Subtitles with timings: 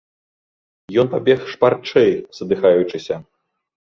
[1.01, 3.15] Ён пабег шпарчэй, задыхаючыся.